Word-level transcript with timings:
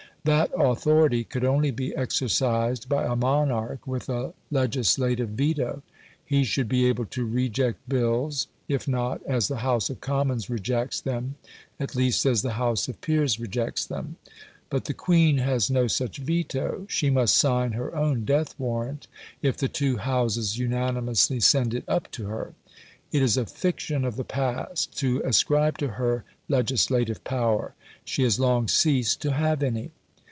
That 0.23 0.51
authority 0.55 1.23
could 1.23 1.43
only 1.43 1.71
be 1.71 1.95
exercised 1.95 2.87
by 2.87 3.05
a 3.05 3.15
monarch 3.15 3.87
with 3.87 4.07
a 4.07 4.33
legislative 4.51 5.29
veto. 5.29 5.81
He 6.23 6.43
should 6.43 6.69
be 6.69 6.85
able 6.85 7.05
to 7.07 7.25
reject 7.25 7.89
bills, 7.89 8.45
if 8.67 8.87
not 8.87 9.23
as 9.25 9.47
the 9.47 9.57
House 9.65 9.89
of 9.89 9.99
Commons 9.99 10.47
rejects 10.47 11.01
them, 11.01 11.37
at 11.79 11.95
least 11.95 12.23
as 12.27 12.43
the 12.43 12.51
House 12.51 12.87
of 12.87 13.01
Peers 13.01 13.39
rejects 13.39 13.83
them. 13.83 14.17
But 14.69 14.85
the 14.85 14.93
Queen 14.93 15.39
has 15.39 15.71
no 15.71 15.87
such 15.87 16.19
veto. 16.19 16.85
She 16.87 17.09
must 17.09 17.35
sign 17.35 17.71
her 17.71 17.95
own 17.95 18.23
death 18.23 18.53
warrant 18.59 19.07
if 19.41 19.57
the 19.57 19.67
two 19.69 19.97
Houses 19.97 20.55
unanimously 20.55 21.39
send 21.39 21.73
it 21.73 21.85
up 21.87 22.11
to 22.11 22.27
her. 22.27 22.53
It 23.11 23.23
is 23.23 23.37
a 23.37 23.47
fiction 23.47 24.05
of 24.05 24.17
the 24.17 24.23
past 24.23 24.95
to 24.99 25.23
ascribe 25.25 25.79
to 25.79 25.87
her 25.93 26.23
legislative 26.47 27.23
power. 27.23 27.73
She 28.05 28.21
has 28.21 28.39
long 28.39 28.67
ceased 28.67 29.19
to 29.23 29.31
have 29.31 29.63
any. 29.63 29.89